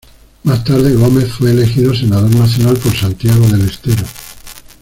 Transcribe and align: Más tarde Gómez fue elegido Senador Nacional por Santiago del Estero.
Más 0.45 0.63
tarde 0.63 0.95
Gómez 0.95 1.31
fue 1.31 1.51
elegido 1.51 1.93
Senador 1.93 2.33
Nacional 2.35 2.75
por 2.75 2.91
Santiago 2.95 3.45
del 3.49 3.69
Estero. 3.69 4.01